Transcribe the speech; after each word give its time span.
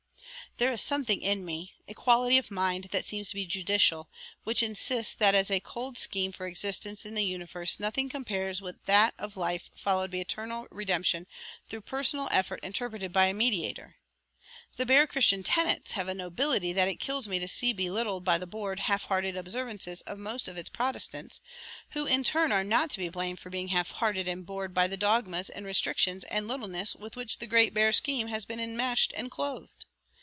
"There 0.57 0.73
is 0.73 0.81
something 0.81 1.21
in 1.21 1.43
me, 1.45 1.73
a 1.87 1.93
quality 1.95 2.37
of 2.37 2.51
mind 2.51 2.89
that 2.91 3.05
seems 3.05 3.29
to 3.29 3.35
be 3.35 3.45
judicial, 3.47 4.09
which 4.43 4.61
insists 4.61 5.15
that 5.15 5.33
as 5.33 5.49
a 5.49 5.61
cold 5.61 5.97
scheme 5.97 6.33
for 6.33 6.45
existence 6.45 7.05
in 7.05 7.15
this 7.15 7.23
universe 7.23 7.79
nothing 7.79 8.09
compares 8.09 8.61
with 8.61 8.83
that 8.83 9.13
of 9.17 9.37
life 9.37 9.71
followed 9.75 10.11
by 10.11 10.17
eternal 10.17 10.67
redemption 10.69 11.25
through 11.69 11.81
personal 11.81 12.27
effort 12.31 12.59
interpreted 12.63 13.11
by 13.13 13.27
a 13.27 13.33
mediator. 13.33 13.95
The 14.75 14.85
bare 14.85 15.07
Christian 15.07 15.41
tenets 15.41 15.93
have 15.93 16.09
a 16.09 16.13
nobility 16.13 16.73
that 16.73 16.89
it 16.89 16.99
kills 16.99 17.29
me 17.29 17.39
to 17.39 17.47
see 17.47 17.71
belittled 17.73 18.25
by 18.25 18.37
the 18.37 18.45
bored, 18.45 18.81
half 18.81 19.05
hearted 19.05 19.35
observances 19.37 20.01
of 20.01 20.19
most 20.19 20.49
of 20.49 20.57
its 20.57 20.69
protestants, 20.69 21.39
who 21.91 22.05
in 22.05 22.23
turn 22.25 22.51
are 22.51 22.65
not 22.65 22.91
to 22.91 22.99
be 22.99 23.07
blamed 23.09 23.39
for 23.39 23.49
being 23.49 23.69
half 23.69 23.91
hearted 23.93 24.27
and 24.27 24.45
bored 24.45 24.73
by 24.75 24.85
the 24.87 24.97
dogmas 24.97 25.49
and 25.49 25.65
restrictions 25.65 26.23
and 26.25 26.47
littleness 26.49 26.93
with 26.93 27.15
which 27.15 27.39
the 27.39 27.47
great 27.47 27.73
bare 27.73 27.93
scheme 27.93 28.27
has 28.27 28.43
been 28.45 28.59
enmeshed 28.59 29.11
and 29.15 29.31
clothed. 29.31 29.85